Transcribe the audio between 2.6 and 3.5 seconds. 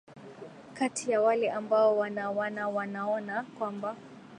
wanaona